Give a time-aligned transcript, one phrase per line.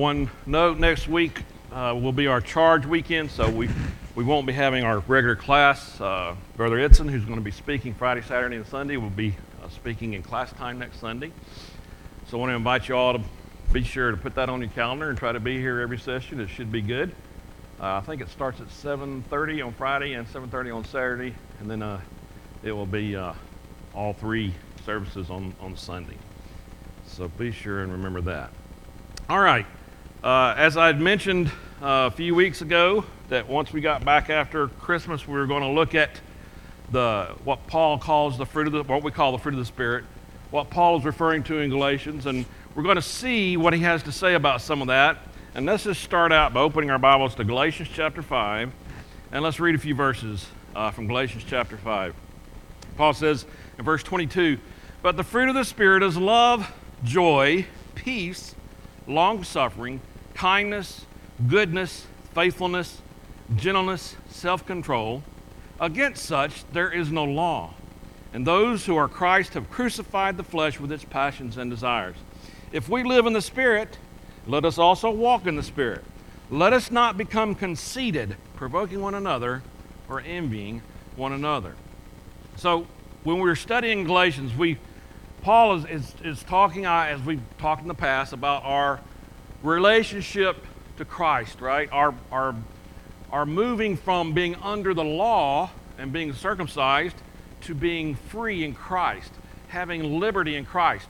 [0.00, 3.68] one note next week uh, will be our charge weekend, so we,
[4.14, 6.00] we won't be having our regular class.
[6.00, 9.68] Uh, Brother Itson, who's going to be speaking Friday, Saturday, and Sunday, will be uh,
[9.68, 11.30] speaking in class time next Sunday.
[12.28, 13.20] So I want to invite you all to
[13.74, 16.40] be sure to put that on your calendar and try to be here every session.
[16.40, 17.14] It should be good.
[17.78, 21.82] Uh, I think it starts at 7:30 on Friday and 7:30 on Saturday, and then
[21.82, 22.00] uh,
[22.62, 23.34] it will be uh,
[23.94, 24.54] all three
[24.86, 26.16] services on, on Sunday.
[27.06, 28.50] So be sure and remember that.
[29.28, 29.66] All right.
[30.22, 31.48] Uh, as I had mentioned
[31.80, 35.62] uh, a few weeks ago, that once we got back after Christmas, we were going
[35.62, 36.10] to look at
[36.90, 39.64] the what Paul calls the fruit of the what we call the fruit of the
[39.64, 40.04] Spirit,
[40.50, 42.44] what Paul is referring to in Galatians, and
[42.74, 45.16] we're going to see what he has to say about some of that.
[45.54, 48.70] And let's just start out by opening our Bibles to Galatians chapter 5,
[49.32, 50.46] and let's read a few verses
[50.76, 52.14] uh, from Galatians chapter 5.
[52.98, 53.46] Paul says
[53.78, 54.58] in verse 22
[55.00, 56.70] But the fruit of the Spirit is love
[57.04, 58.54] joy, peace,
[59.06, 60.02] long suffering,
[60.40, 61.04] kindness,
[61.48, 63.02] goodness, faithfulness,
[63.56, 65.22] gentleness, self control.
[65.78, 67.74] Against such there is no law.
[68.32, 72.16] And those who are Christ have crucified the flesh with its passions and desires.
[72.72, 73.98] If we live in the Spirit,
[74.46, 76.02] let us also walk in the Spirit.
[76.48, 79.62] Let us not become conceited, provoking one another
[80.08, 80.80] or envying
[81.16, 81.74] one another.
[82.56, 82.86] So,
[83.24, 84.78] when we were studying Galatians, we
[85.42, 89.00] Paul is, is, is talking, uh, as we've talked in the past, about our
[89.62, 90.64] relationship
[90.96, 91.88] to Christ, right?
[91.92, 92.54] Our, our,
[93.32, 97.16] our moving from being under the law and being circumcised
[97.62, 99.32] to being free in Christ,
[99.68, 101.06] having liberty in Christ.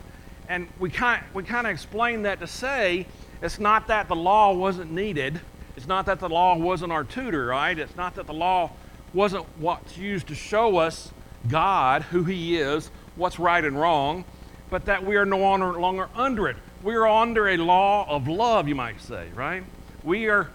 [0.49, 3.07] And we kind, we kind of explain that to say
[3.41, 5.41] it's not that the law wasn't needed,
[5.77, 7.79] it's not that the law wasn't our tutor, right?
[7.79, 8.71] It's not that the law
[9.15, 11.13] wasn't what's used to show us
[11.49, 14.25] God, who He is, what's right and wrong,
[14.69, 16.57] but that we are no longer under it.
[16.83, 19.63] We are under a law of love, you might say, right?
[20.03, 20.51] We are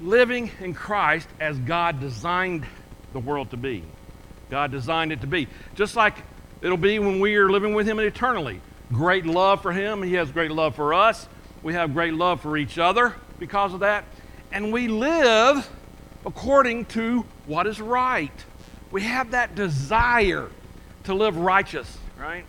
[0.00, 2.66] living in Christ as God designed
[3.14, 3.82] the world to be.
[4.50, 5.48] God designed it to be.
[5.74, 6.14] Just like
[6.60, 8.60] it'll be when we are living with Him eternally.
[8.92, 10.02] Great love for Him.
[10.02, 11.26] He has great love for us.
[11.62, 14.04] We have great love for each other because of that.
[14.52, 15.68] And we live
[16.26, 18.44] according to what is right.
[18.90, 20.50] We have that desire
[21.04, 22.44] to live righteous, right?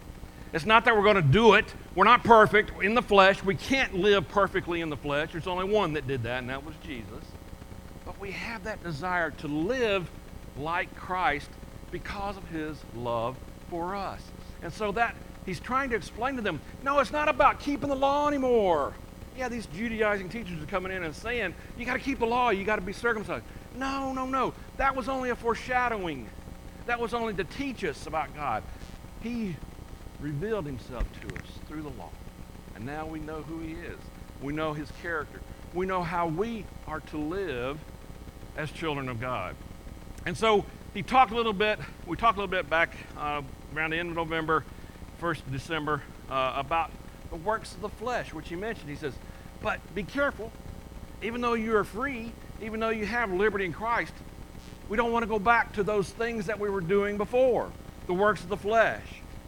[0.51, 1.65] It's not that we're going to do it.
[1.97, 3.43] We're not perfect in the flesh.
[3.43, 5.31] We can't live perfectly in the flesh.
[5.31, 7.25] There's only one that did that, and that was Jesus.
[8.05, 10.07] But we have that desire to live
[10.59, 11.49] like Christ
[11.89, 13.35] because of his love
[13.71, 14.21] for us.
[14.61, 15.15] And so that
[15.47, 18.93] he's trying to explain to them, no, it's not about keeping the law anymore.
[19.35, 22.51] Yeah, these Judaizing teachers are coming in and saying, you got to keep the law,
[22.51, 23.43] you got to be circumcised.
[23.75, 24.53] No, no, no.
[24.77, 26.29] That was only a foreshadowing
[26.85, 28.61] that was only to teach us about God.
[29.21, 29.55] He
[30.19, 32.09] revealed himself to us through the law.
[32.75, 33.97] And now we know who he is.
[34.41, 35.39] We know his character.
[35.73, 37.79] We know how we are to live
[38.55, 39.55] as children of God.
[40.25, 43.41] And so he talked a little bit, we talked a little bit back uh,
[43.75, 44.63] around the end of November,
[45.21, 46.91] 1st of December, uh, about
[47.29, 48.89] the works of the flesh, which he mentioned.
[48.89, 49.13] He says,
[49.61, 50.51] but be careful,
[51.21, 54.13] even though you are free, even though you have liberty in Christ,
[54.89, 57.71] we don't want to go back to those things that we were doing before
[58.07, 59.03] the works of the flesh,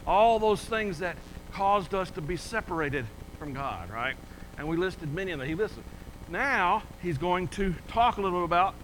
[0.06, 1.16] all those things that
[1.52, 3.06] caused us to be separated
[3.38, 4.16] from God, right?
[4.58, 5.48] And we listed many of them.
[5.48, 5.84] He listed.
[6.30, 8.76] Now he's going to talk a little bit about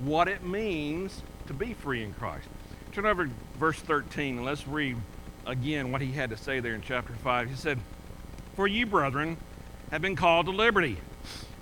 [0.00, 2.48] what it means to be free in Christ.
[2.92, 4.96] Turn over to verse 13 and let's read
[5.46, 7.48] again what he had to say there in chapter 5.
[7.48, 7.78] He said,
[8.54, 9.36] For you, brethren,
[9.90, 10.98] have been called to liberty.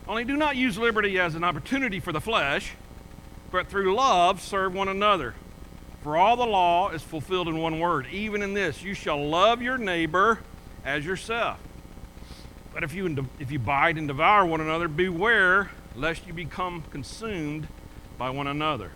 [0.08, 2.72] Only do not use liberty as an opportunity for the flesh
[3.50, 5.34] but through love serve one another.
[6.02, 9.60] For all the law is fulfilled in one word, even in this you shall love
[9.60, 10.40] your neighbor
[10.84, 11.58] as yourself.
[12.72, 17.68] But if you, if you bite and devour one another, beware lest you become consumed
[18.16, 18.92] by one another.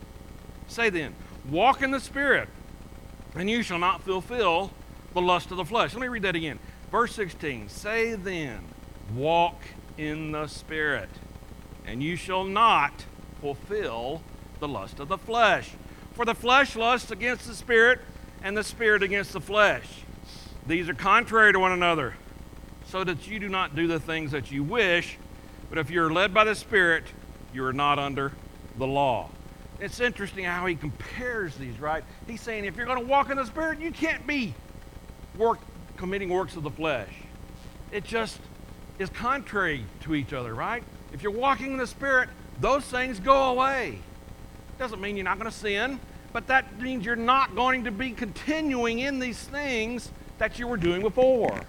[0.66, 1.14] Say then,
[1.48, 2.48] walk in the Spirit,
[3.34, 4.70] and you shall not fulfill
[5.12, 5.92] the lust of the flesh.
[5.92, 6.58] Let me read that again.
[6.90, 8.60] Verse 16 Say then,
[9.14, 9.60] walk
[9.98, 11.10] in the Spirit,
[11.86, 13.04] and you shall not
[13.40, 14.22] fulfill
[14.60, 15.72] the lust of the flesh.
[16.14, 18.00] For the flesh lusts against the spirit,
[18.42, 19.86] and the spirit against the flesh.
[20.66, 22.14] These are contrary to one another,
[22.86, 25.18] so that you do not do the things that you wish.
[25.68, 27.04] But if you're led by the Spirit,
[27.52, 28.32] you are not under
[28.78, 29.28] the law.
[29.80, 32.04] It's interesting how he compares these, right?
[32.26, 34.54] He's saying if you're going to walk in the Spirit, you can't be
[35.36, 35.58] work,
[35.96, 37.08] committing works of the flesh.
[37.90, 38.38] It just
[38.98, 40.84] is contrary to each other, right?
[41.12, 42.28] If you're walking in the Spirit,
[42.60, 43.98] those things go away.
[44.78, 46.00] Doesn't mean you're not going to sin,
[46.32, 50.76] but that means you're not going to be continuing in these things that you were
[50.76, 51.60] doing before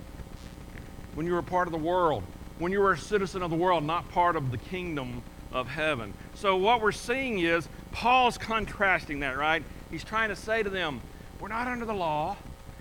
[1.14, 2.24] when you were part of the world.
[2.58, 5.22] when you were a citizen of the world, not part of the kingdom
[5.52, 6.14] of heaven.
[6.36, 9.62] So, what we're seeing is Paul's contrasting that, right?
[9.92, 11.02] He's trying to say to them,
[11.42, 12.38] We're not under the law,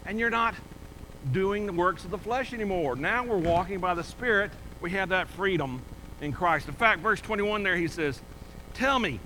[0.06, 0.54] and you're not
[1.32, 2.94] doing the works of the flesh anymore.
[2.96, 4.52] Now we're walking by the Spirit.
[4.80, 5.82] We have that freedom
[6.20, 6.68] in Christ.
[6.68, 8.20] In fact, verse 21 there, he says,
[8.74, 9.18] Tell me,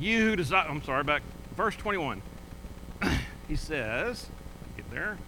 [0.00, 1.22] you who desire, I'm sorry, back,
[1.56, 2.22] verse 21.
[3.48, 4.26] he says,
[4.76, 5.18] get there,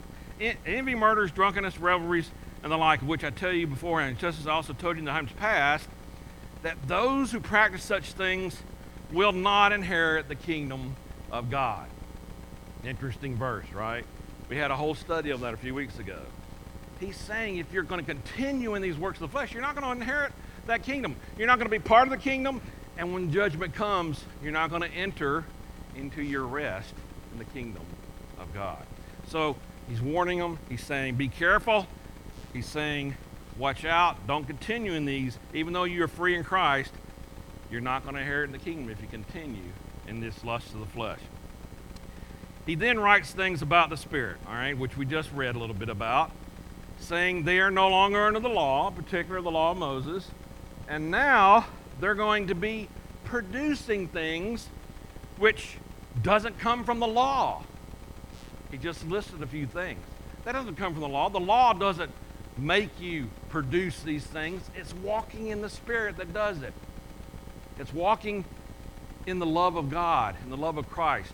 [0.41, 2.31] envy, murders, drunkenness, revelries,
[2.63, 5.01] and the like, of which I tell you beforehand, just as I also told you
[5.01, 5.89] in the times past,
[6.63, 8.57] that those who practice such things
[9.13, 10.97] will not inherit the kingdom
[11.31, 11.89] of God.
[12.85, 14.05] Interesting verse, right?
[14.49, 16.19] We had a whole study of that a few weeks ago.
[16.99, 19.75] He's saying if you're going to continue in these works of the flesh, you're not
[19.75, 20.33] going to inherit
[20.67, 21.17] that kingdom.
[21.37, 22.61] You're not going to be part of the kingdom,
[22.97, 25.45] and when judgment comes, you're not going to enter
[25.97, 26.95] into your rest
[27.33, 27.83] in the kingdom
[28.39, 28.85] of God.
[29.29, 29.57] So
[29.89, 30.59] he's warning them.
[30.69, 31.87] He's saying, be careful.
[32.53, 33.17] He's saying,
[33.59, 34.27] watch out.
[34.27, 35.39] Don't continue in these.
[35.55, 36.93] Even though you're free in Christ,
[37.71, 39.73] you're not going to inherit the kingdom if you continue
[40.07, 41.21] in this lust of the flesh.
[42.67, 45.75] He then writes things about the Spirit, all right, which we just read a little
[45.75, 46.31] bit about,
[47.01, 50.31] saying they are no longer under the law, particularly the law of Moses,
[50.87, 51.67] and now
[52.01, 52.89] they're going to be
[53.25, 54.69] producing things
[55.39, 55.77] which
[56.23, 57.65] doesn't come from the law.
[58.71, 60.01] He just listed a few things.
[60.45, 61.29] That doesn't come from the law.
[61.29, 62.11] The law doesn't
[62.57, 64.63] make you produce these things.
[64.75, 66.73] It's walking in the Spirit that does it.
[67.79, 68.45] It's walking
[69.27, 71.33] in the love of God, in the love of Christ.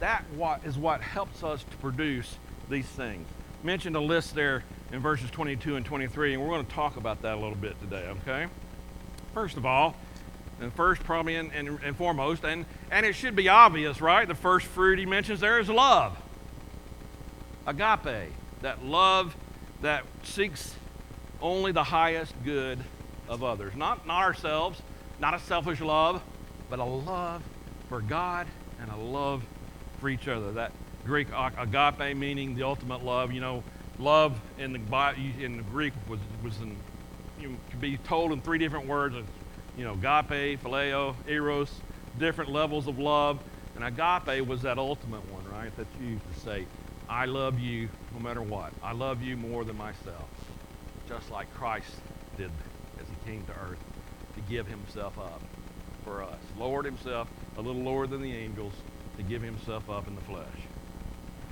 [0.00, 2.36] That what is what helps us to produce
[2.68, 3.26] these things.
[3.62, 7.22] Mentioned a list there in verses 22 and 23, and we're going to talk about
[7.22, 8.46] that a little bit today, okay?
[9.36, 9.94] First of all,
[10.62, 14.26] and first, probably and, and, and foremost, and, and it should be obvious, right?
[14.26, 16.16] The first fruit he mentions there is love.
[17.66, 19.36] Agape, that love
[19.82, 20.74] that seeks
[21.42, 22.78] only the highest good
[23.28, 23.76] of others.
[23.76, 24.80] Not, not ourselves,
[25.20, 26.22] not a selfish love,
[26.70, 27.42] but a love
[27.90, 28.46] for God
[28.80, 29.44] and a love
[30.00, 30.50] for each other.
[30.52, 30.72] That
[31.04, 31.28] Greek
[31.58, 33.32] agape meaning the ultimate love.
[33.32, 33.62] You know,
[33.98, 36.74] love in the in the Greek was was in,
[37.40, 39.16] you could be told in three different words.
[39.76, 41.70] You know, agape, phileo, eros,
[42.18, 43.38] different levels of love.
[43.74, 45.74] And agape was that ultimate one, right?
[45.76, 46.66] That you used to say,
[47.08, 48.72] I love you no matter what.
[48.82, 50.28] I love you more than myself.
[51.08, 51.90] Just like Christ
[52.36, 52.50] did
[53.00, 53.78] as he came to earth
[54.34, 55.40] to give himself up
[56.04, 56.38] for us.
[56.58, 57.28] Lowered himself
[57.58, 58.72] a little lower than the angels
[59.16, 60.46] to give himself up in the flesh.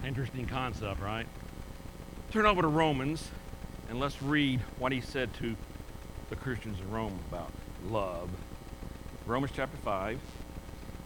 [0.05, 1.27] Interesting concept, right?
[2.31, 3.29] Turn over to Romans
[3.89, 5.57] and let's read what he said to
[6.31, 7.53] the Christians in Rome about
[7.89, 8.31] love.
[9.27, 10.19] Romans chapter 5.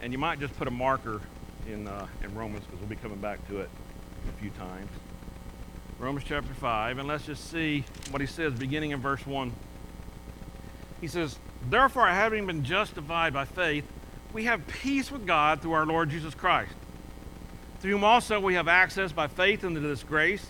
[0.00, 1.20] And you might just put a marker
[1.66, 3.70] in, uh, in Romans because we'll be coming back to it
[4.28, 4.90] a few times.
[5.98, 6.98] Romans chapter 5.
[6.98, 9.52] And let's just see what he says beginning in verse 1.
[11.00, 11.38] He says,
[11.68, 13.84] Therefore, having been justified by faith,
[14.32, 16.72] we have peace with God through our Lord Jesus Christ,
[17.80, 20.46] through whom also we have access by faith into this grace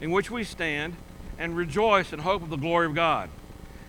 [0.00, 0.94] in which we stand
[1.38, 3.30] and rejoice in hope of the glory of God.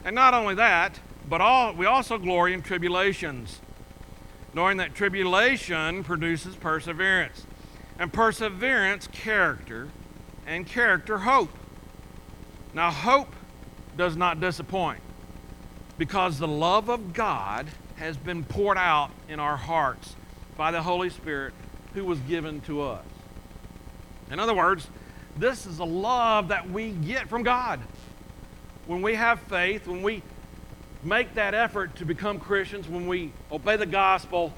[0.05, 3.59] And not only that, but all, we also glory in tribulations,
[4.53, 7.47] knowing that tribulation produces perseverance,
[7.97, 9.89] and perseverance, character,
[10.45, 11.49] and character, hope.
[12.75, 13.33] Now, hope
[13.97, 14.99] does not disappoint
[15.97, 20.15] because the love of God has been poured out in our hearts
[20.55, 21.53] by the Holy Spirit
[21.95, 23.05] who was given to us.
[24.29, 24.87] In other words,
[25.37, 27.79] this is a love that we get from God.
[28.87, 30.21] When we have faith, when we
[31.03, 34.53] make that effort to become Christians, when we obey the gospel,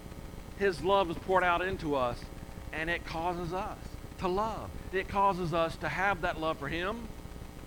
[0.60, 2.20] His love is poured out into us,
[2.74, 3.78] and it causes us
[4.20, 4.70] to love.
[4.92, 7.08] It causes us to have that love for Him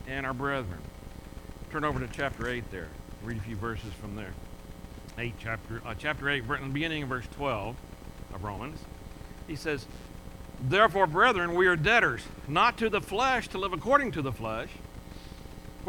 [0.06, 0.80] and our brethren.
[1.70, 2.88] Turn over to chapter 8 there.
[3.22, 4.32] Read a few verses from there.
[5.18, 7.76] 8 chapter uh, chapter 8 beginning of verse 12
[8.34, 8.78] of Romans.
[9.46, 9.86] He says,
[10.62, 14.68] "Therefore, brethren, we are debtors, not to the flesh to live according to the flesh.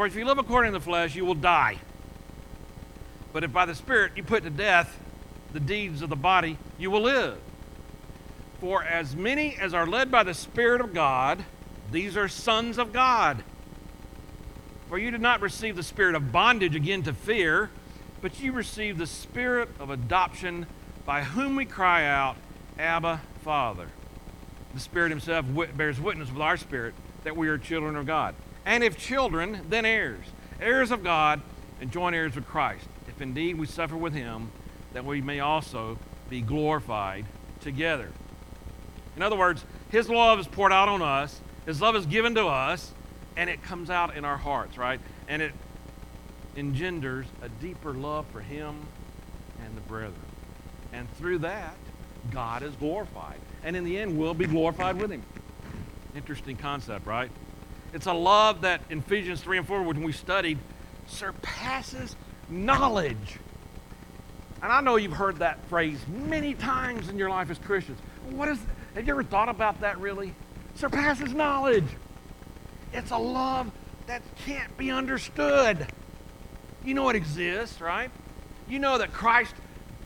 [0.02, 1.78] For if you live according to the flesh, you will die.
[3.34, 5.00] But if by the Spirit you put to death
[5.54, 7.38] the deeds of the body, you will live.
[8.60, 11.46] For as many as are led by the Spirit of God,
[11.92, 13.44] these are sons of God.
[14.90, 17.70] For you did not receive the spirit of bondage again to fear,
[18.24, 20.66] but you received the spirit of adoption
[21.06, 22.38] by whom we cry out,
[22.80, 23.90] Abba, Father.
[24.74, 25.46] The Spirit Himself
[25.78, 28.34] bears witness with our spirit that we are children of God.
[28.66, 30.26] And if children, then heirs,
[30.60, 31.42] heirs of God,
[31.80, 32.86] and joint heirs with Christ
[33.22, 34.52] if indeed we suffer with him,
[34.94, 37.24] that we may also be glorified
[37.60, 38.10] together.
[39.16, 42.48] In other words, his love is poured out on us, his love is given to
[42.48, 42.92] us,
[43.38, 45.00] and it comes out in our hearts, right?
[45.28, 45.54] And it
[46.58, 48.88] engenders a deeper love for him
[49.64, 50.16] and the brethren.
[50.92, 51.76] And through that,
[52.32, 53.40] God is glorified.
[53.64, 55.24] And in the end, we'll be glorified with him.
[56.16, 57.30] Interesting concept, right?
[57.94, 60.58] It's a love that in Ephesians 3 and 4, when we studied,
[61.08, 62.16] surpasses
[62.50, 63.38] knowledge.
[64.62, 68.00] And I know you've heard that phrase many times in your life as Christians.
[68.30, 68.60] What is,
[68.96, 70.34] have you ever thought about that really?
[70.76, 71.86] Surpasses knowledge.
[72.94, 73.72] It's a love
[74.08, 75.88] that can't be understood.
[76.86, 78.12] You know it exists, right?
[78.70, 79.54] You know that Christ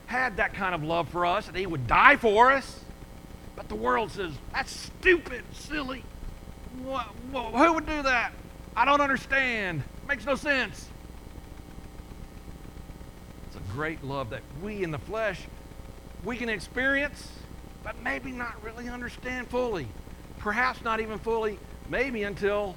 [0.06, 2.80] had that kind of love for us, that he would die for us.
[3.54, 6.04] But the world says, that's stupid, silly.
[6.82, 8.32] What, who would do that?
[8.76, 9.82] I don't understand.
[10.08, 10.88] Makes no sense.
[13.46, 15.40] It's a great love that we in the flesh,
[16.24, 17.28] we can experience,
[17.82, 19.86] but maybe not really understand fully.
[20.38, 22.76] Perhaps not even fully, maybe until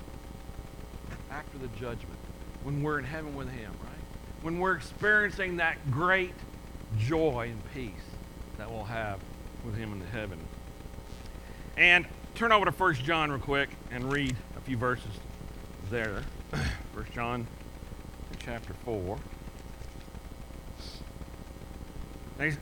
[1.32, 2.18] after the judgment,
[2.64, 4.44] when we're in heaven with him, right?
[4.44, 6.34] When we're experiencing that great
[6.98, 7.92] joy and peace
[8.58, 9.20] that we'll have
[9.66, 10.40] with him in heaven.
[11.78, 12.06] And
[12.40, 15.12] turn over to 1 John real quick and read a few verses
[15.92, 16.24] there.
[16.94, 17.46] 1 John
[18.40, 19.18] chapter 4.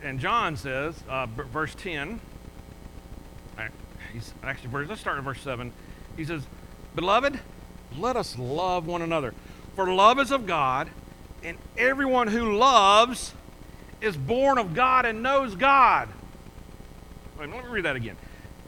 [0.01, 2.19] And John says, uh, verse 10,
[4.12, 5.72] he's actually, verse, let's start at verse 7.
[6.15, 6.41] He says,
[6.96, 7.39] Beloved,
[8.00, 9.36] let us love one another.
[9.75, 10.89] For love is of God,
[11.43, 13.36] and everyone who loves
[14.01, 16.10] is born of God and knows God.
[17.38, 18.17] Wait, let me read that again.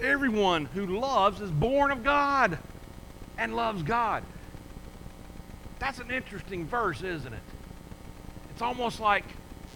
[0.02, 2.58] Everyone who loves is born of God
[3.38, 4.24] and loves God.
[5.80, 7.40] That's an interesting verse, isn't it?
[8.52, 9.26] It's almost like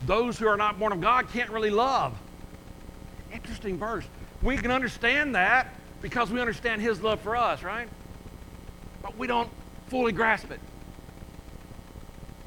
[0.06, 2.18] those who are not born of God can't really love.
[3.32, 4.06] Interesting verse.
[4.42, 7.88] We can understand that because we understand His love for us, right?
[9.02, 9.50] But we don't
[9.88, 10.60] fully grasp it.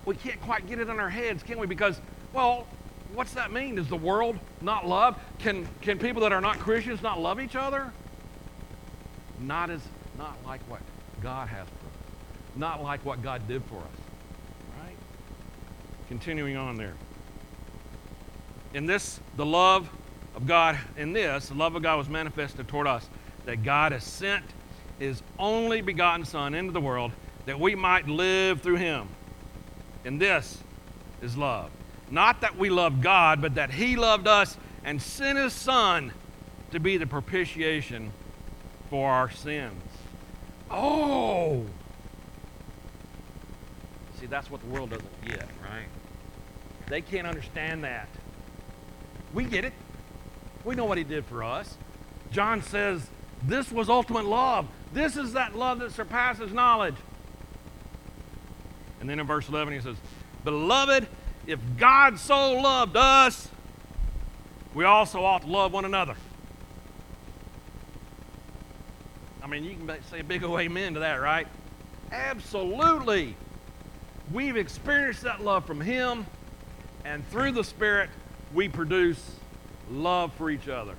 [0.05, 1.67] We can't quite get it in our heads, can we?
[1.67, 2.01] Because,
[2.33, 2.67] well,
[3.17, 3.77] what's that mean?
[3.77, 5.19] Does the world not love?
[5.39, 7.91] Can, can people that are not Christians not love each other?
[9.41, 9.81] Not as
[10.19, 10.81] not like what
[11.23, 12.57] God has for us.
[12.57, 14.83] Not like what God did for us.
[14.83, 14.97] Right?
[16.09, 16.95] Continuing on there.
[18.75, 19.89] In this, the love
[20.35, 23.09] of God, in this, the love of God was manifested toward us,
[23.47, 24.45] that God has sent
[24.99, 27.13] his only begotten Son into the world
[27.47, 29.09] that we might live through him.
[30.05, 30.59] And this
[31.23, 31.71] is love.
[32.11, 36.13] Not that we love God, but that He loved us and sent His Son
[36.71, 38.13] to be the propitiation
[38.91, 39.83] for our sins.
[40.71, 41.65] Oh!
[44.21, 45.87] See, that's what the world doesn't get, right?
[46.89, 48.09] They can't understand that.
[49.35, 49.73] We get it.
[50.65, 51.77] We know what He did for us.
[52.31, 53.07] John says,
[53.43, 54.67] This was ultimate love.
[54.93, 56.97] This is that love that surpasses knowledge.
[59.01, 59.97] And then in verse 11, he says,
[60.43, 61.07] Beloved,
[61.47, 63.49] if God so loved us,
[64.75, 66.17] we also ought to love one another.
[69.43, 71.47] I mean, you can say a big old amen to that, right?
[72.11, 73.37] Absolutely.
[74.33, 76.27] We've experienced that love from Him,
[77.05, 78.11] and through the Spirit,
[78.53, 79.23] we produce
[79.89, 80.95] love for each other.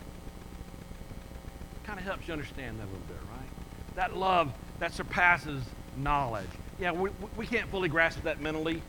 [1.84, 3.96] Kind of helps you understand that a little bit, right?
[3.96, 5.64] That love that surpasses
[5.98, 6.48] knowledge.
[6.80, 8.82] Yeah, we, we can't fully grasp that mentally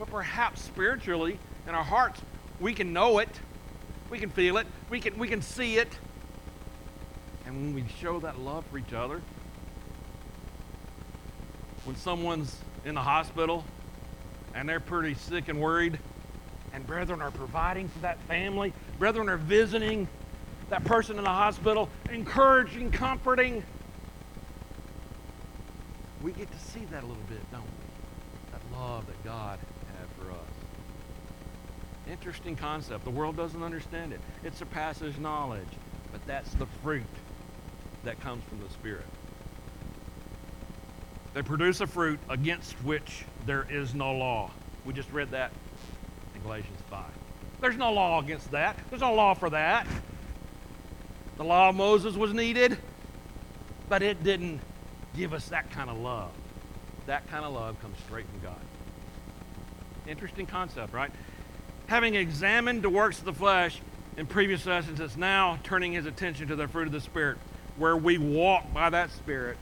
[0.00, 1.38] but perhaps spiritually
[1.68, 2.22] in our hearts,
[2.58, 3.28] we can know it,
[4.08, 5.98] we can feel it, we can, we can see it.
[7.44, 9.20] And when we show that love for each other,
[11.84, 13.62] when someone's in the hospital
[14.54, 15.98] and they're pretty sick and worried,
[16.72, 20.08] and brethren are providing for that family, brethren are visiting
[20.70, 23.62] that person in the hospital, encouraging, comforting.
[26.22, 28.52] We get to see that a little bit, don't we?
[28.52, 29.58] That love that God
[32.10, 33.04] Interesting concept.
[33.04, 34.20] The world doesn't understand it.
[34.42, 35.68] It surpasses knowledge.
[36.12, 37.04] But that's the fruit
[38.04, 39.06] that comes from the Spirit.
[41.34, 44.50] They produce a fruit against which there is no law.
[44.84, 45.52] We just read that
[46.34, 47.04] in Galatians 5.
[47.60, 48.76] There's no law against that.
[48.88, 49.86] There's no law for that.
[51.36, 52.76] The law of Moses was needed,
[53.88, 54.60] but it didn't
[55.16, 56.30] give us that kind of love.
[57.06, 58.60] That kind of love comes straight from God.
[60.08, 61.10] Interesting concept, right?
[61.90, 63.80] Having examined the works of the flesh
[64.16, 67.36] in previous lessons, is now turning his attention to the fruit of the Spirit,
[67.76, 69.56] where we walk by that Spirit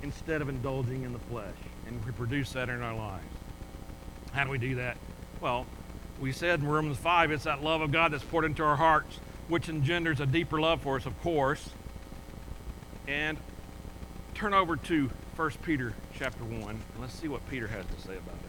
[0.00, 1.56] instead of indulging in the flesh.
[1.88, 3.26] And we produce that in our lives.
[4.30, 4.98] How do we do that?
[5.40, 5.66] Well,
[6.20, 9.18] we said in Romans 5, it's that love of God that's poured into our hearts,
[9.48, 11.70] which engenders a deeper love for us, of course.
[13.08, 13.36] And
[14.34, 18.16] turn over to 1 Peter chapter 1, and let's see what Peter has to say
[18.16, 18.47] about it.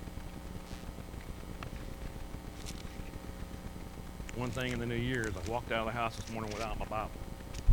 [4.39, 6.49] One thing in the new year is I walked out of the house this morning
[6.53, 7.11] without my Bible.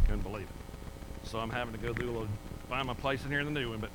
[0.06, 1.28] Couldn't believe it.
[1.28, 2.28] So I'm having to go through a little,
[2.68, 3.90] find my place in here in the new one, but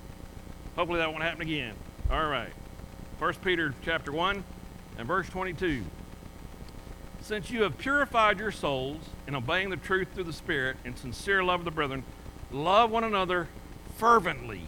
[0.77, 1.73] hopefully that won't happen again.
[2.09, 2.53] All right.
[3.19, 4.41] 1 Peter chapter 1
[4.97, 5.83] and verse 22.
[7.19, 11.43] Since you have purified your souls in obeying the truth through the Spirit in sincere
[11.43, 12.05] love of the brethren,
[12.51, 13.49] love one another
[13.97, 14.61] fervently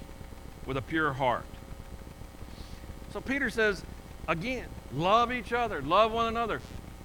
[0.66, 1.46] with a pure heart.
[3.14, 3.82] So Peter says,
[4.28, 6.60] again, love each other, love one another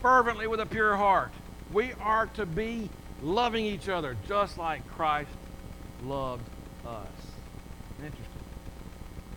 [0.09, 1.31] fervently with a pure heart.
[1.71, 2.89] We are to be
[3.23, 5.29] loving each other just like Christ
[6.03, 6.49] loved
[6.87, 7.07] us.
[7.99, 8.25] Interesting.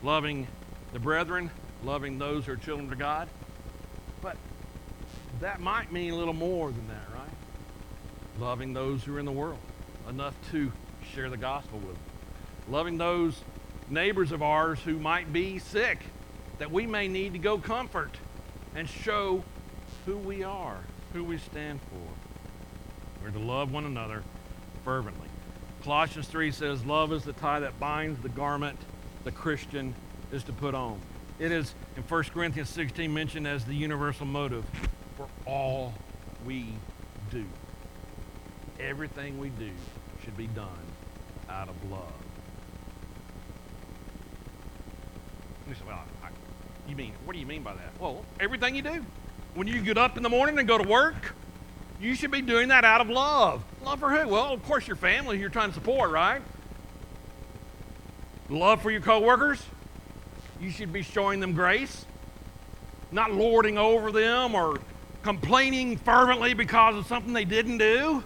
[0.01, 0.47] Loving
[0.93, 1.51] the brethren,
[1.83, 3.27] loving those who are children of God.
[4.21, 4.37] But
[5.41, 8.39] that might mean a little more than that, right?
[8.39, 9.59] Loving those who are in the world,
[10.07, 10.71] enough to
[11.13, 12.03] share the gospel with them.
[12.69, 13.41] Loving those
[13.89, 15.99] neighbors of ours who might be sick,
[16.59, 18.15] that we may need to go comfort
[18.73, 19.43] and show
[20.05, 20.79] who we are,
[21.13, 23.24] who we stand for.
[23.24, 24.24] We're to love one another
[24.84, 25.27] fervently.
[25.84, 28.77] Colossians 3 says, Love is the tie that binds the garment
[29.24, 29.93] the Christian
[30.31, 31.00] is to put on.
[31.39, 34.65] It is in 1 Corinthians 16 mentioned as the universal motive
[35.17, 35.93] for all
[36.46, 36.67] we
[37.29, 37.46] do.
[38.79, 39.70] Everything we do
[40.24, 40.67] should be done
[41.50, 42.13] out of love.
[45.67, 46.29] You say, well, I,
[46.88, 48.00] you mean, what do you mean by that?
[48.00, 49.05] Well, everything you do.
[49.53, 51.36] When you get up in the morning and go to work,
[52.00, 53.63] you should be doing that out of love.
[53.84, 54.27] Love for who?
[54.27, 56.41] Well, of course, your family you're trying to support, right?
[58.50, 59.62] Love for your coworkers.
[60.62, 62.05] You should be showing them grace,
[63.12, 64.79] not lording over them or
[65.22, 68.24] complaining fervently because of something they didn't do.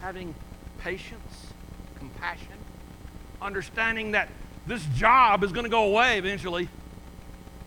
[0.00, 0.34] Having
[0.78, 1.52] patience,
[1.98, 2.52] compassion,
[3.40, 4.28] understanding that
[4.66, 6.68] this job is going to go away eventually.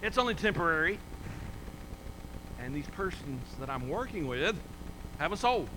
[0.01, 0.99] It's only temporary.
[2.69, 4.55] And these persons that I'm working with
[5.17, 5.67] have a soul.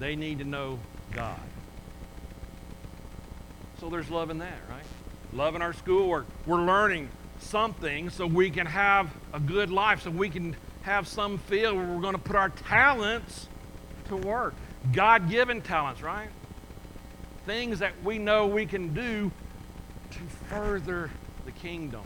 [0.00, 0.80] They need to know
[1.12, 1.38] God.
[3.78, 4.82] So there's love in that, right?
[5.32, 6.26] Love in our schoolwork.
[6.44, 11.38] We're learning something so we can have a good life, so we can have some
[11.38, 13.46] field where we're going to put our talents
[14.08, 14.54] to work.
[14.92, 16.30] God given talents, right?
[17.44, 19.30] Things that we know we can do
[20.10, 21.10] to further
[21.44, 22.02] the kingdom.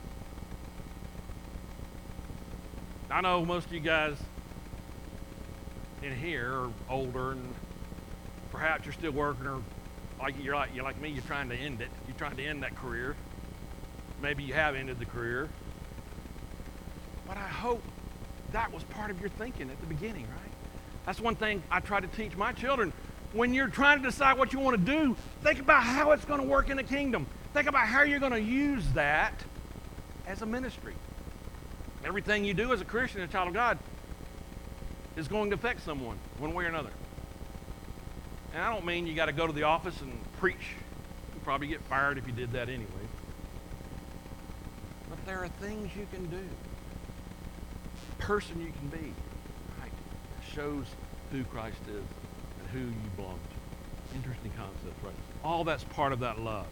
[3.11, 4.16] I know most of you guys
[6.01, 7.55] in here are older and
[8.53, 9.61] perhaps you're still working or
[10.20, 11.88] like you're like you're like me, you're trying to end it.
[12.07, 13.16] You're trying to end that career.
[14.23, 15.49] Maybe you have ended the career.
[17.27, 17.83] But I hope
[18.53, 20.53] that was part of your thinking at the beginning, right?
[21.05, 22.92] That's one thing I try to teach my children.
[23.33, 26.40] When you're trying to decide what you want to do, think about how it's going
[26.40, 27.27] to work in the kingdom.
[27.55, 29.35] Think about how you're going to use that
[30.27, 30.94] as a ministry.
[32.04, 33.78] Everything you do as a Christian, a child of God,
[35.16, 36.90] is going to affect someone one way or another.
[38.54, 40.74] And I don't mean you got to go to the office and preach.
[41.34, 42.86] You'd probably get fired if you did that anyway.
[45.08, 46.48] But there are things you can do.
[48.18, 49.12] Person you can be.
[49.80, 49.92] Right?
[50.54, 50.86] Shows
[51.30, 52.02] who Christ is
[52.60, 54.16] and who you belong to.
[54.16, 55.14] Interesting concept, right?
[55.44, 56.66] All that's part of that love.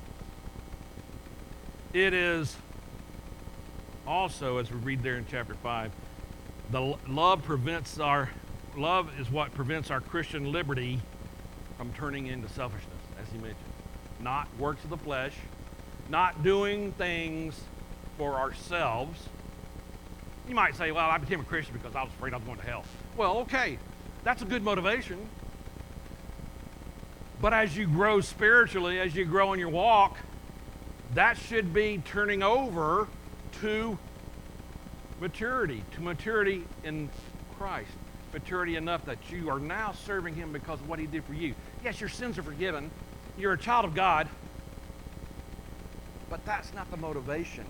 [1.93, 2.57] It is
[4.09, 5.93] also, as we read there in chapter 5,
[6.71, 8.31] the love prevents our
[8.77, 11.01] love is what prevents our Christian liberty
[11.77, 13.59] from turning into selfishness, as he mentioned.
[14.21, 15.35] Not works of the flesh,
[16.09, 17.61] not doing things
[18.17, 19.29] for ourselves.
[20.49, 22.59] You might say, well, I became a Christian because I was afraid I was going
[22.59, 22.85] to hell.
[23.17, 23.79] Well, okay,
[24.25, 25.19] that's a good motivation.
[27.41, 30.17] But as you grow spiritually, as you grow in your walk,
[31.15, 33.09] that should be turning over
[33.61, 33.99] to
[35.21, 37.09] maturity, to maturity in
[37.57, 37.91] Christ
[38.33, 41.55] maturity enough that you are now serving Him because of what He did for you.
[41.85, 42.91] Yes, your sins are forgiven.
[43.39, 44.29] You're a child of God.
[46.31, 47.65] But that's not the motivation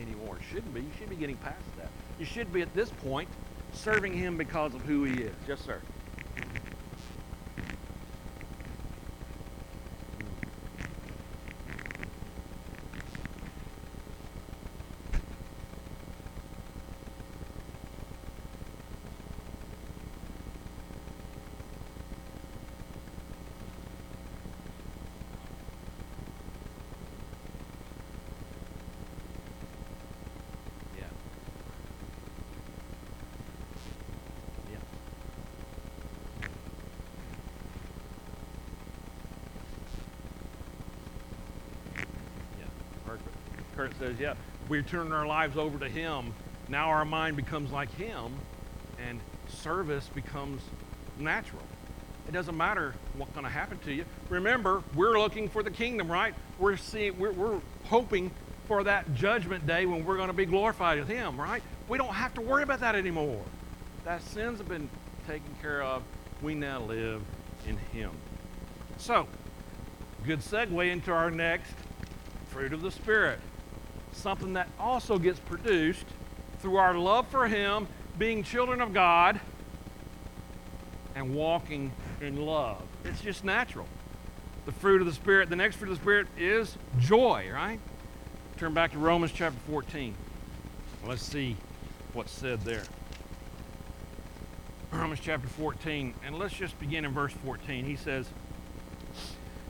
[0.00, 0.36] anymore.
[0.36, 0.80] It shouldn't be.
[0.80, 1.88] You should be getting past that.
[2.18, 3.28] You should be at this point
[3.72, 5.34] serving Him because of who He is.
[5.48, 5.80] Yes, sir.
[43.82, 44.34] Kurt says, yeah,
[44.68, 46.32] we're turning our lives over to Him.
[46.68, 48.32] Now our mind becomes like Him.
[49.08, 49.18] and
[49.48, 50.62] service becomes
[51.18, 51.62] natural.
[52.28, 54.04] It doesn't matter what's going to happen to you.
[54.28, 56.32] Remember, we're looking for the kingdom, right?
[56.60, 58.30] We're seeing, we're, we're hoping
[58.68, 61.62] for that judgment day when we're going to be glorified with Him, right?
[61.88, 63.42] We don't have to worry about that anymore.
[64.04, 64.88] That sins have been
[65.26, 66.04] taken care of.
[66.40, 67.20] We now live
[67.66, 68.12] in Him.
[68.98, 69.26] So,
[70.24, 71.74] good segue into our next
[72.46, 73.40] fruit of the Spirit.
[74.12, 76.06] Something that also gets produced
[76.60, 79.40] through our love for Him, being children of God,
[81.14, 82.82] and walking in love.
[83.04, 83.86] It's just natural.
[84.64, 87.80] The fruit of the Spirit, the next fruit of the Spirit is joy, right?
[88.56, 90.14] Turn back to Romans chapter 14.
[91.04, 91.56] Let's see
[92.12, 92.84] what's said there.
[94.92, 97.84] Romans chapter 14, and let's just begin in verse 14.
[97.84, 98.28] He says,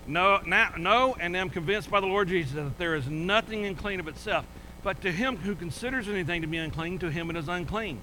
[0.07, 4.01] no, now, no, and am convinced by the Lord Jesus that there is nothing unclean
[4.01, 4.45] of itself.
[4.83, 8.01] But to him who considers anything to be unclean, to him it is unclean.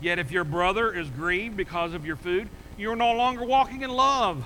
[0.00, 3.82] Yet if your brother is grieved because of your food, you are no longer walking
[3.82, 4.44] in love.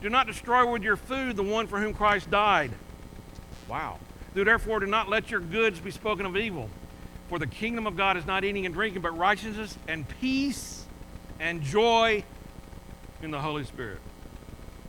[0.00, 2.70] Do not destroy with your food the one for whom Christ died.
[3.68, 3.98] Wow.
[4.34, 6.70] Do therefore do not let your goods be spoken of evil.
[7.28, 10.86] For the kingdom of God is not eating and drinking, but righteousness and peace
[11.40, 12.24] and joy
[13.22, 13.98] in the Holy Spirit.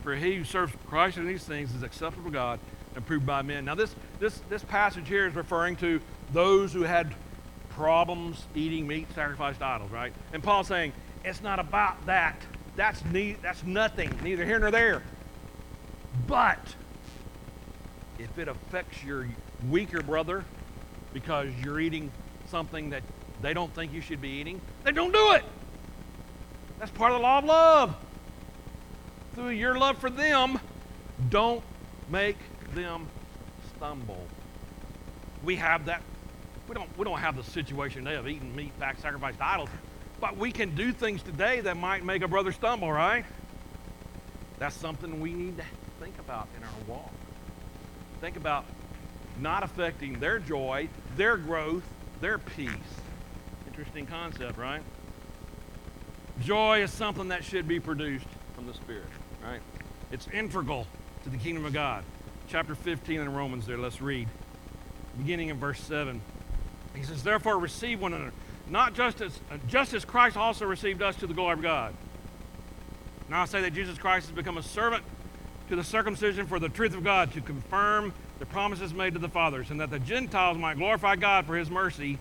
[0.02, 3.42] For he who serves Christ in these things is acceptable to God and approved by
[3.42, 3.64] men.
[3.64, 6.00] Now, this, this, this passage here is referring to
[6.32, 7.14] those who had
[7.70, 10.12] problems eating meat sacrificed idols, right?
[10.32, 10.92] And Paul's saying,
[11.24, 12.40] it's not about that.
[12.76, 15.02] That's, ne- that's nothing, neither here nor there.
[16.26, 16.74] But
[18.18, 19.28] if it affects your
[19.68, 20.44] weaker brother
[21.12, 22.10] because you're eating
[22.48, 23.02] something that
[23.42, 25.44] they don't think you should be eating, then don't do it.
[26.78, 27.96] That's part of the law of love.
[29.34, 30.58] Through your love for them,
[31.28, 31.62] don't
[32.08, 32.36] make
[32.74, 33.06] them
[33.76, 34.26] stumble.
[35.44, 36.02] We have that.
[36.68, 39.68] We don't, we don't have the situation today of eating meat back sacrificed idols,
[40.20, 43.24] but we can do things today that might make a brother stumble, right?
[44.58, 45.64] That's something we need to
[46.00, 47.12] think about in our walk.
[48.20, 48.66] Think about
[49.40, 51.84] not affecting their joy, their growth,
[52.20, 52.70] their peace.
[53.66, 54.82] Interesting concept, right?
[56.42, 59.08] Joy is something that should be produced from the Spirit,
[59.42, 59.60] right?
[60.12, 60.86] It's integral
[61.24, 62.04] to the kingdom of God.
[62.48, 64.28] Chapter 15 in Romans there, let's read.
[65.18, 66.20] Beginning in verse 7.
[66.94, 68.32] He says, Therefore receive one another,
[68.68, 71.94] not just as, uh, just as Christ also received us to the glory of God.
[73.28, 75.04] Now I say that Jesus Christ has become a servant
[75.68, 79.28] to the circumcision for the truth of God, to confirm the promises made to the
[79.28, 82.18] fathers, and that the Gentiles might glorify God for his mercy,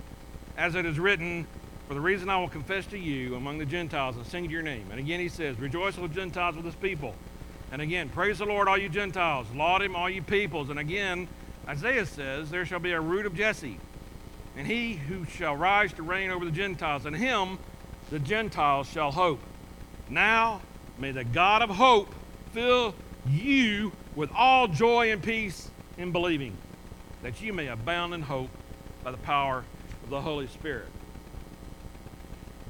[0.55, 1.47] as it is written,
[1.89, 4.85] For the reason I will confess to you among the Gentiles and sing your name.
[4.91, 7.15] And again he says, Rejoice, O Gentiles, with his people.
[7.71, 9.47] And again, praise the Lord, all you Gentiles.
[9.55, 10.69] Laud him, all you peoples.
[10.69, 11.27] And again,
[11.67, 13.79] Isaiah says, There shall be a root of Jesse,
[14.55, 17.57] and he who shall rise to reign over the Gentiles, and him
[18.11, 19.39] the Gentiles shall hope.
[20.09, 20.61] Now
[20.99, 22.13] may the God of hope
[22.53, 22.93] fill
[23.27, 26.55] you with all joy and peace in believing,
[27.23, 28.51] that you may abound in hope
[29.03, 29.63] by the power
[30.03, 30.85] of the Holy Spirit.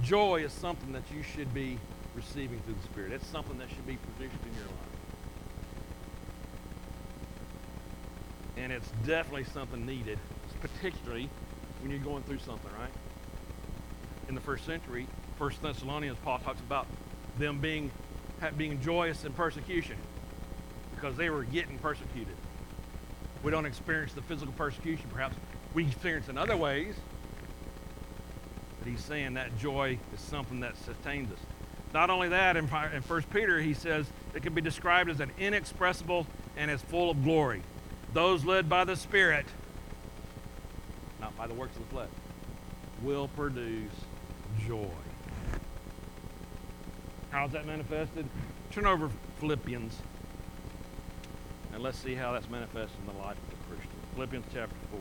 [0.03, 1.77] Joy is something that you should be
[2.15, 3.11] receiving through the Spirit.
[3.11, 4.75] It's something that should be produced in your life.
[8.57, 10.19] And it's definitely something needed,
[10.61, 11.29] particularly
[11.81, 12.91] when you're going through something, right?
[14.27, 15.07] In the first century,
[15.37, 16.87] First Thessalonians, Paul talks about
[17.37, 17.91] them being
[18.57, 19.97] being joyous in persecution
[20.95, 22.35] because they were getting persecuted.
[23.43, 25.35] We don't experience the physical persecution, perhaps
[25.73, 26.95] we experience in other ways.
[28.79, 31.39] But he's saying that joy is something that sustains us.
[31.93, 35.31] Not only that, in, in 1 Peter, he says it can be described as an
[35.37, 37.61] inexpressible and is full of glory.
[38.13, 39.45] Those led by the Spirit,
[41.19, 42.09] not by the works of the flesh,
[43.01, 43.91] will produce
[44.67, 44.87] joy.
[47.31, 48.27] How is that manifested?
[48.71, 49.95] Turn over Philippians
[51.79, 53.89] and let's see how that's manifested in the life of the Christian.
[54.13, 54.99] Philippians chapter 4.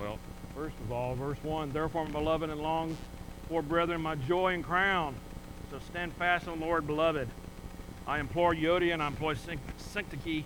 [0.00, 0.18] Well,
[0.56, 2.96] first of all, verse 1 Therefore, my beloved and longed
[3.48, 5.14] for brethren, my joy and crown.
[5.70, 7.28] So stand fast on the Lord, beloved.
[8.06, 10.44] I implore Euodia and I implore Syntyche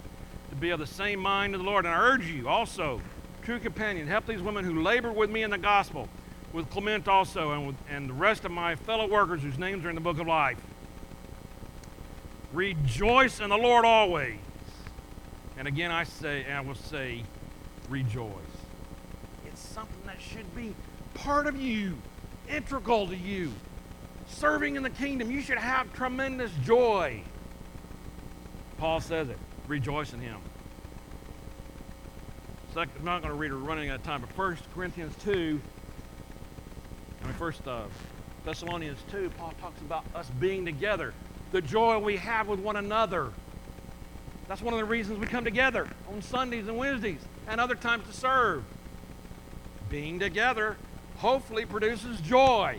[0.49, 1.85] to be of the same mind of the Lord.
[1.85, 3.01] And I urge you also,
[3.43, 6.09] true companion, help these women who labor with me in the gospel,
[6.53, 9.91] with Clement also, and, with, and the rest of my fellow workers whose names are
[9.91, 10.59] in the book of life.
[12.53, 14.39] Rejoice in the Lord always.
[15.57, 17.23] And again, I say, and I will say,
[17.89, 18.50] rejoice.
[20.11, 20.75] That should be
[21.15, 21.97] part of you,
[22.49, 23.53] integral to you.
[24.27, 27.23] Serving in the kingdom, you should have tremendous joy.
[28.79, 29.39] Paul says it.
[29.69, 30.39] Rejoice in him.
[32.75, 35.61] Second, I'm not going to read it running out of time, but 1 Corinthians 2,
[37.23, 37.83] I mean, First uh,
[38.45, 41.15] Thessalonians 2, Paul talks about us being together,
[41.53, 43.31] the joy we have with one another.
[44.49, 48.09] That's one of the reasons we come together on Sundays and Wednesdays and other times
[48.09, 48.65] to serve.
[49.91, 50.77] Being together
[51.17, 52.79] hopefully produces joy.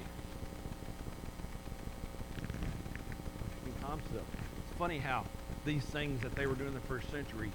[3.81, 4.13] Concept.
[4.57, 5.25] It's funny how
[5.65, 7.51] these things that they were doing in the first century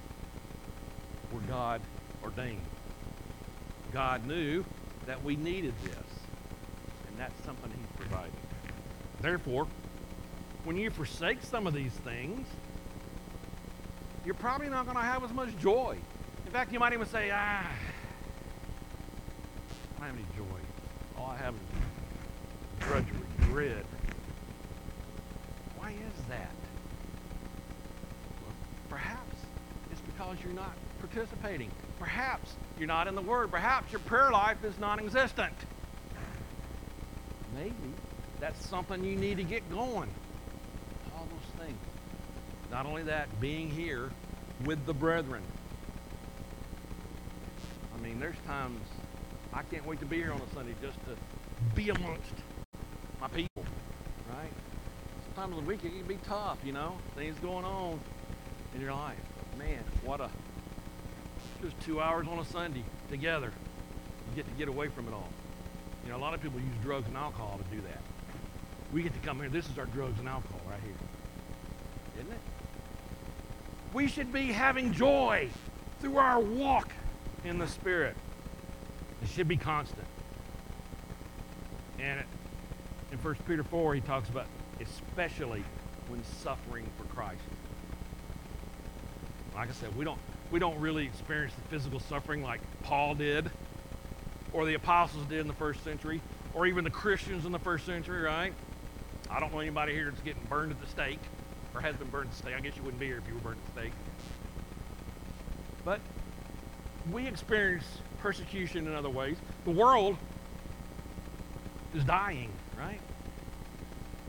[1.33, 1.81] were God
[2.23, 2.61] ordained.
[3.93, 4.65] God knew
[5.07, 5.95] that we needed this,
[7.09, 8.37] and that's something He's providing.
[9.23, 9.67] Therefore,
[10.65, 12.47] when you forsake some of these things,
[14.27, 15.97] you're probably not going to have as much joy.
[16.45, 17.67] In fact, you might even say, ah,
[20.01, 20.61] I have any joy.
[21.19, 23.85] All I have is drudgery, dread.
[25.79, 26.55] Why is that?
[28.43, 28.55] Well,
[28.89, 29.37] perhaps
[29.91, 31.71] it's because you're not participating.
[31.99, 33.51] Perhaps you're not in the Word.
[33.51, 35.55] Perhaps your prayer life is non existent.
[37.55, 37.73] Maybe
[38.39, 40.11] that's something you need to get going.
[41.17, 41.79] All those things.
[42.71, 44.11] Not only that, being here
[44.65, 45.43] with the brethren.
[47.95, 48.81] I mean, there's times
[49.57, 51.17] I can't wait to be here on a Sunday just to
[51.75, 52.35] be amongst
[53.19, 53.65] my people,
[54.29, 54.53] right?
[55.25, 57.99] Sometimes of the week it can be tough, you know, things going on
[58.75, 59.17] in your life.
[59.57, 60.29] Man, what a
[61.63, 63.51] just two hours on a Sunday together.
[64.29, 65.31] You get to get away from it all.
[66.05, 68.03] You know, a lot of people use drugs and alcohol to do that.
[68.93, 69.49] We get to come here.
[69.49, 72.21] This is our drugs and alcohol right here.
[72.21, 72.41] Isn't it?
[73.95, 75.49] We should be having joy
[76.03, 76.93] through our walk
[77.43, 78.17] in the Spirit.
[79.27, 80.07] It should be constant.
[81.99, 82.23] And
[83.11, 84.47] in 1 Peter 4, he talks about
[84.81, 85.65] especially
[86.07, 87.43] when suffering for Christ.
[89.55, 90.21] Like I said, we don't,
[90.53, 93.51] we don't really experience the physical suffering like Paul did,
[94.53, 96.21] or the apostles did in the first century,
[96.55, 98.53] or even the Christians in the first century, right?
[99.29, 101.21] I don't know anybody here that's getting burned at the stake,
[101.75, 102.55] or has been burned at the stake.
[102.55, 103.93] I guess you wouldn't be here if you were burned at the stake.
[105.85, 106.01] But
[107.11, 107.87] we experience
[108.27, 109.37] persecution in other ways.
[109.65, 110.17] The world
[111.95, 112.99] is dying, right?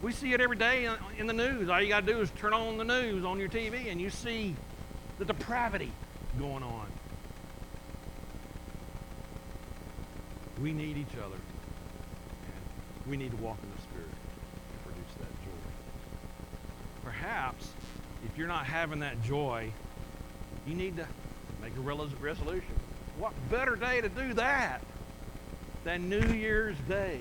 [0.04, 1.68] We see it every day in the news.
[1.68, 4.12] All you got to do is turn on the news on your TV and you
[4.12, 4.56] see
[5.18, 5.92] the depravity
[6.38, 6.86] going on.
[10.62, 11.34] We need each other.
[11.34, 15.72] And we need to walk in the Spirit to produce that joy.
[17.04, 17.70] Perhaps
[18.28, 19.72] if you're not having that joy,
[20.68, 21.08] you need to
[21.64, 21.82] make a
[22.22, 22.76] resolution.
[23.18, 24.82] What better day to do that
[25.84, 27.20] than New Year's Day?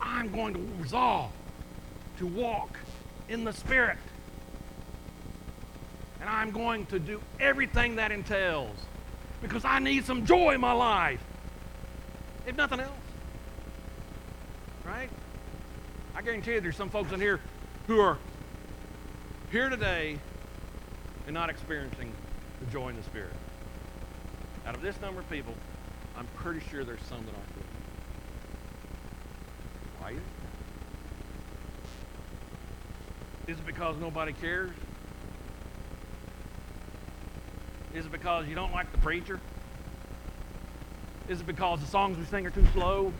[0.00, 1.32] I'm going to resolve
[2.18, 2.78] to walk
[3.28, 3.98] in the Spirit.
[6.20, 8.76] And I'm going to do everything that entails
[9.40, 11.20] because I need some joy in my life.
[12.46, 12.92] If nothing else.
[14.84, 15.10] Right?
[16.14, 17.40] I guarantee you there's some folks in here
[17.88, 18.18] who are
[19.50, 20.18] here today
[21.26, 22.12] and not experiencing
[22.60, 23.32] the joy in the Spirit.
[24.66, 25.54] Out of this number of people,
[26.16, 27.66] I'm pretty sure there's some that aren't doing
[30.00, 30.16] Why is
[33.48, 33.50] it?
[33.52, 34.70] Is it because nobody cares?
[37.92, 39.40] Is it because you don't like the preacher?
[41.28, 43.12] Is it because the songs we sing are too slow?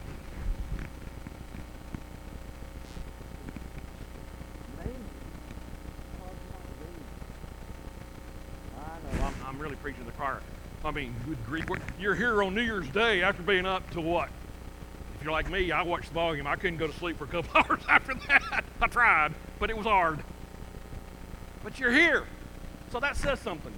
[8.79, 10.41] I know, I'm, I'm really preaching the choir.
[10.85, 11.65] I mean, good grief.
[12.01, 14.29] You're here on New Year's Day after being up to what?
[15.15, 16.49] If you're like me, I watched the volume.
[16.49, 18.65] I couldn't go to sleep for a couple hours after that.
[18.81, 20.19] I tried, but it was hard.
[21.63, 22.25] But you're here.
[22.91, 23.73] So that says something.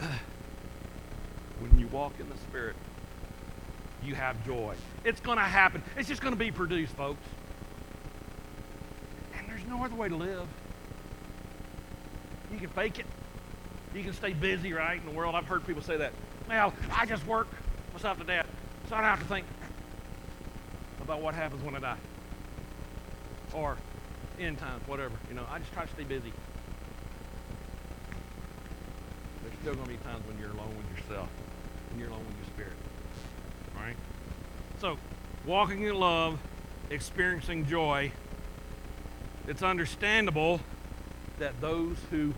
[1.60, 2.74] When you walk in the Spirit,
[4.02, 4.74] you have joy.
[5.04, 5.80] It's going to happen.
[5.96, 7.24] It's just going to be produced, folks.
[9.38, 10.48] And there's no other way to live.
[12.52, 13.06] You can fake it.
[13.94, 15.34] You can stay busy, right, in the world.
[15.34, 16.12] I've heard people say that.
[16.48, 17.48] Well, I just work
[17.92, 18.46] myself to death,
[18.88, 19.46] so I don't have to think
[21.02, 21.98] about what happens when I die.
[23.52, 23.76] Or
[24.40, 25.14] end times, whatever.
[25.28, 26.32] You know, I just try to stay busy.
[29.42, 31.28] There's still going to be times when you're alone with yourself,
[31.90, 32.72] and you're alone with your spirit.
[33.76, 33.96] All right?
[34.80, 34.96] So,
[35.44, 36.38] walking in love,
[36.88, 38.10] experiencing joy,
[39.46, 40.60] it's understandable
[41.38, 42.32] that those who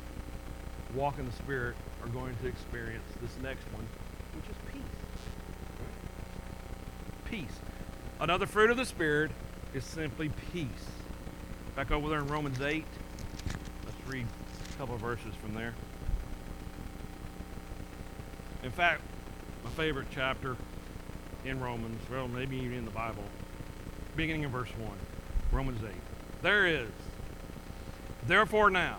[0.94, 3.86] walk in the Spirit are going to experience this next one,
[4.34, 4.82] which is peace.
[7.24, 7.60] Peace.
[8.20, 9.30] Another fruit of the Spirit
[9.74, 10.68] is simply peace.
[11.74, 12.84] Back over there in Romans 8,
[13.84, 14.26] let's read
[14.72, 15.74] a couple verses from there.
[18.62, 19.02] In fact,
[19.64, 20.56] my favorite chapter
[21.44, 23.24] in Romans, well, maybe even in the Bible,
[24.16, 24.90] beginning in verse 1,
[25.52, 25.90] Romans 8.
[26.42, 26.88] There is,
[28.26, 28.98] therefore now,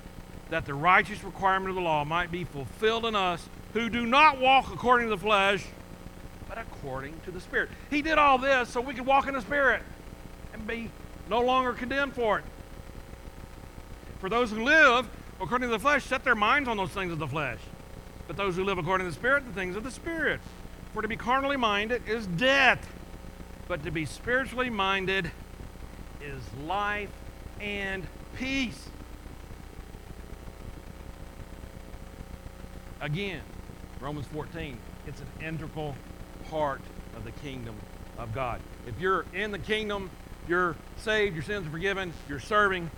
[0.51, 4.37] that the righteous requirement of the law might be fulfilled in us who do not
[4.37, 5.65] walk according to the flesh,
[6.47, 7.69] but according to the Spirit.
[7.89, 9.81] He did all this so we could walk in the Spirit
[10.53, 10.91] and be
[11.29, 12.45] no longer condemned for it.
[14.19, 15.07] For those who live
[15.39, 17.59] according to the flesh set their minds on those things of the flesh.
[18.27, 20.41] But those who live according to the Spirit, the things of the Spirit.
[20.93, 22.85] For to be carnally minded is death,
[23.69, 25.31] but to be spiritually minded
[26.21, 27.09] is life
[27.61, 28.05] and
[28.37, 28.90] peace.
[33.01, 33.41] Again,
[33.99, 35.95] Romans 14, it's an integral
[36.51, 36.81] part
[37.15, 37.75] of the kingdom
[38.19, 38.61] of God.
[38.85, 40.11] If you're in the kingdom,
[40.47, 42.91] you're saved, your sins are forgiven, you're serving,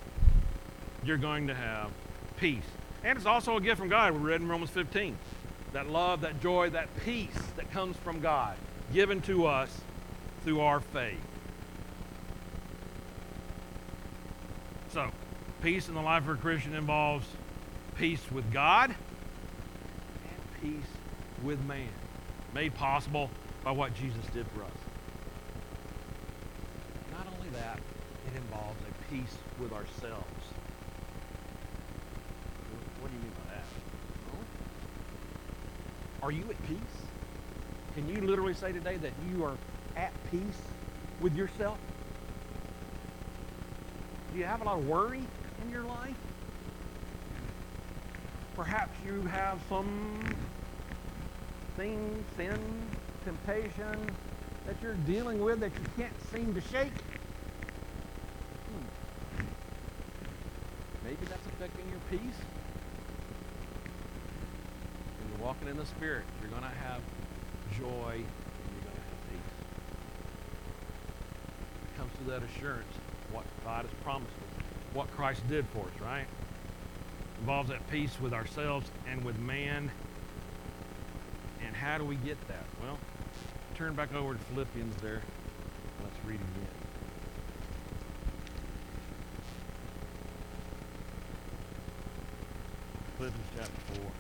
[1.06, 1.90] you're going to have
[2.36, 2.66] peace.
[3.06, 4.12] And it's also a gift from God.
[4.12, 5.18] We read in Romans 15
[5.72, 8.58] that love, that joy, that peace that comes from God,
[8.94, 9.70] given to us
[10.44, 11.18] through our faith.
[14.92, 15.10] So,
[15.62, 17.26] peace in the life of a Christian involves
[17.96, 18.94] peace with God
[20.64, 20.92] peace
[21.44, 21.90] with man,
[22.54, 23.30] made possible
[23.66, 24.72] by what Jesus did for us.
[27.12, 27.80] Not only that,
[28.28, 30.24] it involves a peace with ourselves.
[33.02, 33.66] What do you mean by that?
[36.24, 36.80] Are you at peace?
[37.96, 39.58] Can you literally say today that you are
[39.98, 40.62] at peace
[41.20, 41.78] with yourself?
[44.32, 45.22] Do you have a lot of worry
[45.62, 46.16] in your life?
[48.56, 50.20] Perhaps you have some
[51.78, 52.60] thing, sin,
[53.24, 54.10] temptation
[54.66, 56.94] that you're dealing with that you can't seem to shake.
[58.70, 58.86] Hmm.
[61.04, 62.40] Maybe that's affecting your peace.
[65.20, 67.02] When you're walking in the Spirit, you're going to have
[67.78, 69.54] joy and you're going to have peace.
[71.92, 72.94] It comes to that assurance
[73.34, 76.26] what God has promised us, what Christ did for us, right?
[77.40, 79.92] Involves that peace with ourselves and with man.
[81.84, 82.64] How do we get that?
[82.82, 82.98] Well,
[83.76, 85.22] turn back over to Philippians there.
[86.02, 86.68] Let's read again.
[93.18, 94.12] Philippians chapter 4.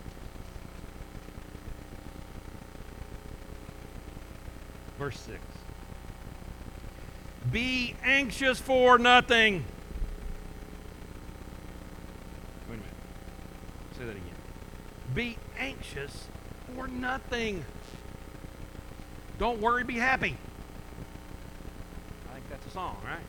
[4.99, 5.39] Verse 6.
[7.49, 9.63] Be anxious for nothing.
[12.69, 12.83] Wait a minute.
[13.97, 14.35] Say that again.
[15.15, 16.27] Be anxious
[16.75, 17.63] for nothing.
[19.39, 20.35] Don't worry, be happy.
[22.29, 23.19] I think that's a song, right?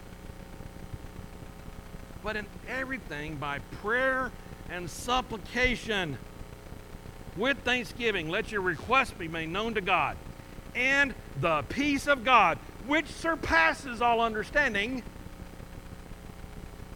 [2.22, 4.30] But in everything, by prayer
[4.70, 6.18] and supplication,
[7.36, 10.16] with thanksgiving, let your requests be made known to God.
[10.74, 15.02] And the peace of God, which surpasses all understanding,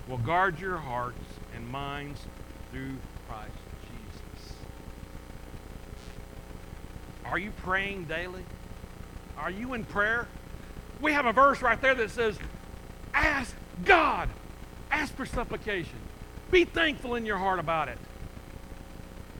[0.08, 1.18] will guard your hearts
[1.54, 2.20] and minds
[2.72, 2.96] through
[3.28, 4.54] Christ Jesus.
[7.30, 8.42] Are you praying daily?
[9.36, 10.26] Are you in prayer?
[11.00, 12.38] We have a verse right there that says,
[13.14, 14.28] Ask God.
[14.90, 15.98] Ask for supplication.
[16.50, 17.98] Be thankful in your heart about it.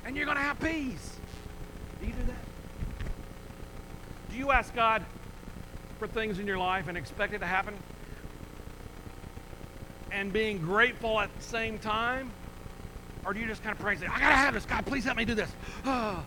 [0.04, 1.16] And you're going to have peace.
[2.00, 3.08] Do you do that?
[4.30, 5.04] Do you ask God
[5.98, 7.74] for things in your life and expect it to happen?
[10.12, 12.30] And being grateful at the same time?
[13.24, 14.64] Or do you just kind of pray and say, I got to have this.
[14.64, 15.50] God, please help me do this.
[15.84, 16.22] Ah.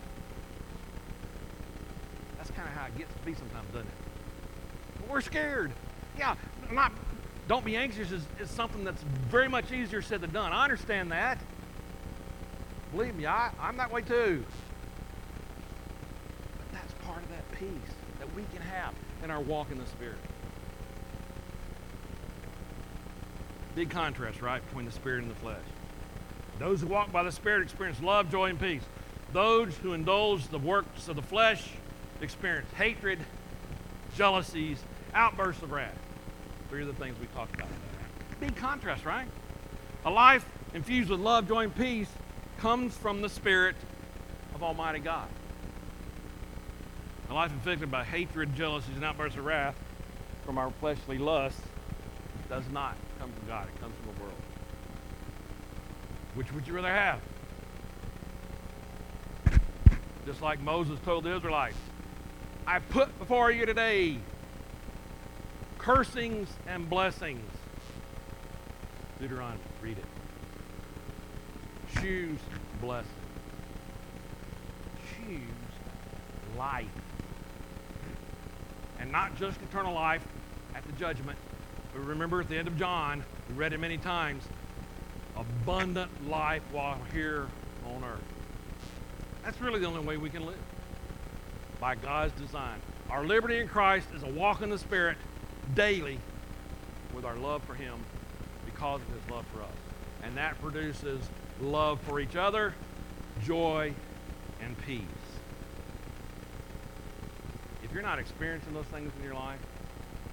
[2.41, 3.93] That's kind of how it gets to be sometimes, doesn't it?
[4.99, 5.71] But we're scared.
[6.17, 6.33] Yeah,
[6.71, 6.91] not
[7.47, 10.51] don't be anxious is, is something that's very much easier said than done.
[10.51, 11.37] I understand that.
[12.91, 14.43] Believe me, I, I'm that way too.
[16.57, 19.85] But that's part of that peace that we can have in our walk in the
[19.85, 20.17] Spirit.
[23.75, 25.61] Big contrast, right, between the Spirit and the flesh.
[26.57, 28.83] Those who walk by the Spirit experience love, joy, and peace.
[29.31, 31.69] Those who indulge the works of the flesh
[32.21, 33.19] experience hatred,
[34.15, 34.81] jealousies,
[35.13, 35.97] outbursts of wrath.
[36.69, 37.67] Three of the things we talked about.
[38.39, 39.27] Big contrast, right?
[40.05, 42.09] A life infused with love, joy, and peace
[42.59, 43.75] comes from the Spirit
[44.55, 45.27] of Almighty God.
[47.29, 49.75] A life infected by hatred, jealousies, and outbursts of wrath
[50.45, 51.61] from our fleshly lusts
[52.49, 54.35] does not come from God, it comes from the world.
[56.35, 57.19] Which would you rather have?
[60.25, 61.77] Just like Moses told the Israelites,
[62.67, 64.17] I put before you today
[65.77, 67.49] cursings and blessings.
[69.19, 70.05] Deuteronomy, read it.
[71.99, 72.39] Choose
[72.79, 73.09] blessing.
[75.15, 75.41] Choose
[76.57, 76.85] life.
[78.99, 80.25] And not just eternal life
[80.75, 81.37] at the judgment,
[81.93, 84.43] but remember at the end of John, we read it many times,
[85.35, 87.47] abundant life while here
[87.85, 88.21] on earth.
[89.43, 90.59] That's really the only way we can live.
[91.81, 92.79] By God's design.
[93.09, 95.17] Our liberty in Christ is a walk in the Spirit
[95.73, 96.19] daily
[97.11, 97.95] with our love for Him
[98.65, 99.73] because of His love for us.
[100.23, 101.19] And that produces
[101.59, 102.75] love for each other,
[103.43, 103.93] joy,
[104.61, 105.01] and peace.
[107.83, 109.59] If you're not experiencing those things in your life,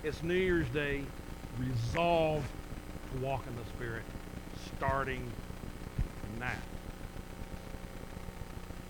[0.05, 1.03] it's New Year's Day.
[1.59, 2.45] Resolve
[3.13, 4.03] to walk in the Spirit
[4.77, 5.23] starting
[6.39, 6.53] now.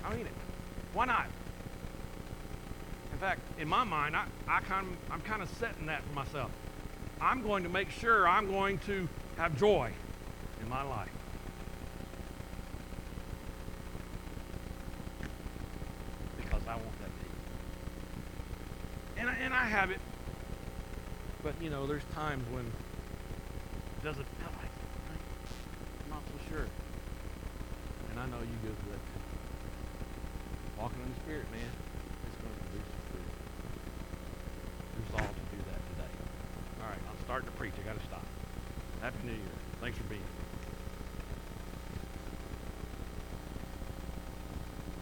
[0.04, 0.34] I mean it.
[0.92, 1.28] Why not?
[3.18, 6.12] In fact, in my mind, I, I kind of, I'm kind of setting that for
[6.14, 6.52] myself.
[7.20, 9.90] I'm going to make sure I'm going to have joy
[10.62, 11.10] in my life.
[16.36, 17.32] Because I want that peace.
[19.16, 19.98] And I, and I have it.
[21.42, 25.18] But, you know, there's times when it doesn't feel like it.
[26.04, 26.66] I'm not so sure.
[28.10, 29.22] And I know you go through that too.
[30.78, 31.66] Walking in the Spirit, man,
[32.26, 33.30] it's going to produce some fruit.
[35.02, 36.12] Resolve to do that today.
[36.82, 37.74] All right, I'm to preach.
[37.80, 38.24] I got to stop.
[39.00, 39.56] Happy New Year.
[39.80, 40.67] Thanks for being here.